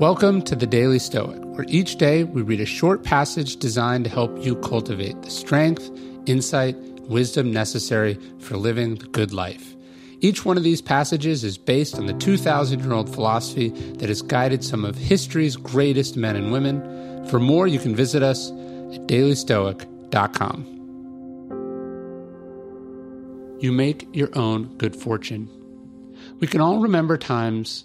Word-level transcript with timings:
Welcome 0.00 0.40
to 0.44 0.56
the 0.56 0.66
Daily 0.66 0.98
Stoic, 0.98 1.38
where 1.42 1.66
each 1.68 1.96
day 1.96 2.24
we 2.24 2.40
read 2.40 2.62
a 2.62 2.64
short 2.64 3.04
passage 3.04 3.56
designed 3.56 4.04
to 4.04 4.10
help 4.10 4.42
you 4.42 4.56
cultivate 4.56 5.20
the 5.20 5.28
strength, 5.28 5.90
insight, 6.24 6.74
wisdom 7.02 7.52
necessary 7.52 8.18
for 8.38 8.56
living 8.56 8.94
the 8.94 9.04
good 9.08 9.34
life. 9.34 9.76
Each 10.20 10.42
one 10.42 10.56
of 10.56 10.62
these 10.62 10.80
passages 10.80 11.44
is 11.44 11.58
based 11.58 11.98
on 11.98 12.06
the 12.06 12.14
2,000 12.14 12.80
year 12.80 12.94
old 12.94 13.14
philosophy 13.14 13.68
that 13.98 14.08
has 14.08 14.22
guided 14.22 14.64
some 14.64 14.86
of 14.86 14.96
history's 14.96 15.56
greatest 15.56 16.16
men 16.16 16.34
and 16.34 16.50
women. 16.50 17.28
For 17.28 17.38
more, 17.38 17.66
you 17.66 17.78
can 17.78 17.94
visit 17.94 18.22
us 18.22 18.48
at 18.48 19.06
dailystoic.com. 19.06 20.64
You 23.60 23.70
make 23.70 24.08
your 24.16 24.30
own 24.32 24.78
good 24.78 24.96
fortune. 24.96 25.50
We 26.38 26.46
can 26.46 26.62
all 26.62 26.78
remember 26.78 27.18
times 27.18 27.84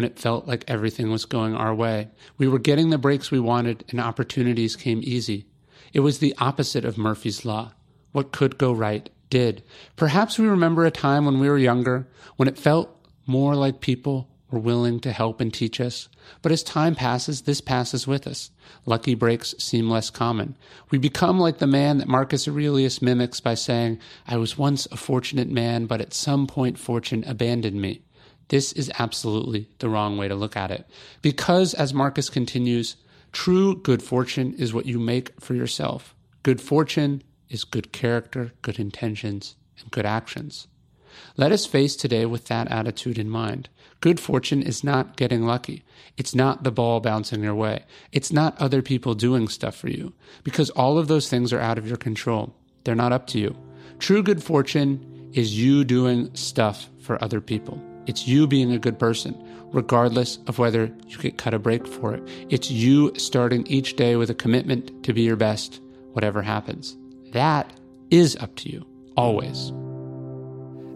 when 0.00 0.10
it 0.10 0.18
felt 0.18 0.48
like 0.48 0.64
everything 0.66 1.10
was 1.10 1.26
going 1.26 1.54
our 1.54 1.74
way. 1.74 2.08
We 2.38 2.48
were 2.48 2.58
getting 2.58 2.88
the 2.88 2.96
breaks 2.96 3.30
we 3.30 3.38
wanted 3.38 3.84
and 3.90 4.00
opportunities 4.00 4.74
came 4.74 5.02
easy. 5.04 5.44
It 5.92 6.00
was 6.00 6.20
the 6.20 6.34
opposite 6.38 6.86
of 6.86 6.96
Murphy's 6.96 7.44
Law. 7.44 7.72
What 8.12 8.32
could 8.32 8.56
go 8.56 8.72
right 8.72 9.10
did. 9.28 9.62
Perhaps 9.96 10.38
we 10.38 10.46
remember 10.46 10.86
a 10.86 10.90
time 10.90 11.26
when 11.26 11.38
we 11.38 11.50
were 11.50 11.58
younger 11.58 12.08
when 12.36 12.48
it 12.48 12.56
felt 12.56 12.88
more 13.26 13.54
like 13.54 13.82
people 13.82 14.26
were 14.50 14.58
willing 14.58 15.00
to 15.00 15.12
help 15.12 15.38
and 15.38 15.52
teach 15.52 15.82
us. 15.82 16.08
But 16.40 16.50
as 16.50 16.62
time 16.62 16.94
passes, 16.94 17.42
this 17.42 17.60
passes 17.60 18.06
with 18.06 18.26
us. 18.26 18.50
Lucky 18.86 19.14
breaks 19.14 19.54
seem 19.58 19.90
less 19.90 20.08
common. 20.08 20.56
We 20.90 20.96
become 20.96 21.38
like 21.38 21.58
the 21.58 21.66
man 21.66 21.98
that 21.98 22.08
Marcus 22.08 22.48
Aurelius 22.48 23.02
mimics 23.02 23.38
by 23.38 23.52
saying, 23.52 23.98
I 24.26 24.38
was 24.38 24.56
once 24.56 24.86
a 24.90 24.96
fortunate 24.96 25.50
man, 25.50 25.84
but 25.84 26.00
at 26.00 26.14
some 26.14 26.46
point 26.46 26.78
fortune 26.78 27.22
abandoned 27.26 27.82
me. 27.82 28.00
This 28.50 28.72
is 28.72 28.90
absolutely 28.98 29.68
the 29.78 29.88
wrong 29.88 30.18
way 30.18 30.26
to 30.26 30.34
look 30.34 30.56
at 30.56 30.72
it. 30.72 30.84
Because, 31.22 31.72
as 31.72 31.94
Marcus 31.94 32.28
continues, 32.28 32.96
true 33.32 33.76
good 33.76 34.02
fortune 34.02 34.54
is 34.54 34.74
what 34.74 34.86
you 34.86 34.98
make 34.98 35.40
for 35.40 35.54
yourself. 35.54 36.14
Good 36.42 36.60
fortune 36.60 37.22
is 37.48 37.62
good 37.62 37.92
character, 37.92 38.52
good 38.62 38.80
intentions, 38.80 39.54
and 39.80 39.90
good 39.92 40.04
actions. 40.04 40.66
Let 41.36 41.52
us 41.52 41.64
face 41.64 41.94
today 41.94 42.26
with 42.26 42.46
that 42.46 42.68
attitude 42.72 43.18
in 43.18 43.30
mind. 43.30 43.68
Good 44.00 44.18
fortune 44.18 44.62
is 44.62 44.82
not 44.82 45.16
getting 45.16 45.46
lucky. 45.46 45.84
It's 46.16 46.34
not 46.34 46.64
the 46.64 46.72
ball 46.72 46.98
bouncing 46.98 47.44
your 47.44 47.54
way. 47.54 47.84
It's 48.10 48.32
not 48.32 48.60
other 48.60 48.82
people 48.82 49.14
doing 49.14 49.46
stuff 49.46 49.76
for 49.76 49.88
you, 49.88 50.12
because 50.42 50.70
all 50.70 50.98
of 50.98 51.06
those 51.06 51.28
things 51.28 51.52
are 51.52 51.60
out 51.60 51.78
of 51.78 51.86
your 51.86 51.96
control. 51.96 52.56
They're 52.82 52.96
not 52.96 53.12
up 53.12 53.28
to 53.28 53.38
you. 53.38 53.56
True 54.00 54.24
good 54.24 54.42
fortune 54.42 55.30
is 55.34 55.56
you 55.56 55.84
doing 55.84 56.34
stuff 56.34 56.88
for 56.98 57.22
other 57.22 57.40
people. 57.40 57.80
It's 58.06 58.26
you 58.26 58.46
being 58.46 58.72
a 58.72 58.78
good 58.78 58.98
person, 58.98 59.36
regardless 59.72 60.38
of 60.46 60.58
whether 60.58 60.92
you 61.06 61.18
get 61.18 61.38
cut 61.38 61.54
a 61.54 61.58
break 61.58 61.86
for 61.86 62.14
it. 62.14 62.28
It's 62.48 62.70
you 62.70 63.12
starting 63.16 63.66
each 63.66 63.96
day 63.96 64.16
with 64.16 64.30
a 64.30 64.34
commitment 64.34 65.02
to 65.04 65.12
be 65.12 65.22
your 65.22 65.36
best, 65.36 65.80
whatever 66.12 66.42
happens. 66.42 66.96
That 67.32 67.72
is 68.10 68.36
up 68.36 68.54
to 68.56 68.70
you, 68.70 68.86
always. 69.16 69.72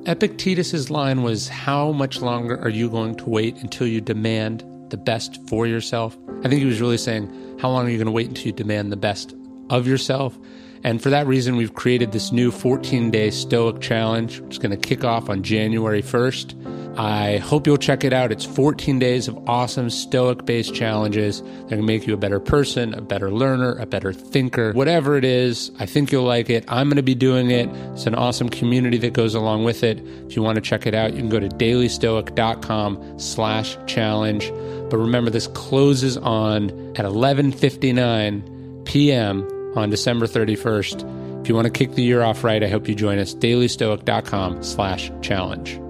Epictetus's 0.06 0.90
line 0.90 1.22
was 1.22 1.48
How 1.48 1.92
much 1.92 2.20
longer 2.20 2.58
are 2.60 2.68
you 2.68 2.90
going 2.90 3.14
to 3.16 3.30
wait 3.30 3.56
until 3.56 3.86
you 3.86 4.00
demand 4.00 4.64
the 4.90 4.96
best 4.96 5.40
for 5.48 5.66
yourself? 5.66 6.18
I 6.40 6.48
think 6.48 6.60
he 6.60 6.66
was 6.66 6.80
really 6.80 6.98
saying, 6.98 7.58
How 7.60 7.70
long 7.70 7.86
are 7.86 7.90
you 7.90 7.96
going 7.96 8.06
to 8.06 8.12
wait 8.12 8.28
until 8.28 8.46
you 8.46 8.52
demand 8.52 8.92
the 8.92 8.96
best 8.96 9.34
of 9.70 9.86
yourself? 9.86 10.38
And 10.84 11.02
for 11.02 11.08
that 11.10 11.26
reason, 11.26 11.56
we've 11.56 11.74
created 11.74 12.12
this 12.12 12.30
new 12.30 12.50
14 12.50 13.10
day 13.10 13.30
Stoic 13.30 13.80
challenge, 13.80 14.40
is 14.50 14.58
going 14.58 14.70
to 14.70 14.76
kick 14.76 15.02
off 15.02 15.30
on 15.30 15.42
January 15.42 16.02
1st. 16.02 16.98
I 16.98 17.38
hope 17.38 17.66
you'll 17.66 17.76
check 17.76 18.04
it 18.04 18.12
out. 18.12 18.30
It's 18.30 18.44
14 18.44 18.98
days 18.98 19.26
of 19.26 19.36
awesome 19.48 19.90
stoic 19.90 20.44
based 20.44 20.74
challenges 20.74 21.42
that 21.42 21.70
to 21.70 21.82
make 21.82 22.06
you 22.06 22.14
a 22.14 22.18
better 22.18 22.38
person, 22.38 22.94
a 22.94 23.00
better 23.00 23.32
learner, 23.32 23.72
a 23.78 23.86
better 23.86 24.12
thinker, 24.12 24.72
whatever 24.72 25.16
it 25.16 25.24
is. 25.24 25.72
I 25.80 25.86
think 25.86 26.12
you'll 26.12 26.24
like 26.24 26.50
it. 26.50 26.64
I'm 26.68 26.88
going 26.88 26.96
to 26.96 27.02
be 27.02 27.16
doing 27.16 27.50
it. 27.50 27.68
It's 27.94 28.06
an 28.06 28.14
awesome 28.14 28.48
community 28.48 28.98
that 28.98 29.12
goes 29.12 29.34
along 29.34 29.64
with 29.64 29.82
it. 29.82 29.98
If 30.26 30.36
you 30.36 30.42
want 30.42 30.56
to 30.56 30.60
check 30.60 30.86
it 30.86 30.94
out, 30.94 31.14
you 31.14 31.18
can 31.18 31.30
go 31.30 31.40
to 31.40 31.48
dailystoic.com 31.48 33.18
slash 33.18 33.76
challenge. 33.86 34.50
But 34.90 34.98
remember, 34.98 35.30
this 35.30 35.48
closes 35.48 36.16
on 36.18 36.70
at 36.90 37.04
11.59 37.06 38.84
p.m. 38.84 39.48
on 39.76 39.90
December 39.90 40.26
31st. 40.26 41.40
If 41.42 41.48
you 41.48 41.54
want 41.54 41.66
to 41.66 41.70
kick 41.70 41.94
the 41.94 42.02
year 42.02 42.22
off 42.22 42.42
right, 42.42 42.62
I 42.62 42.68
hope 42.68 42.88
you 42.88 42.94
join 42.94 43.18
us. 43.18 43.34
dailystoic.com 43.34 44.62
slash 44.62 45.10
challenge. 45.20 45.83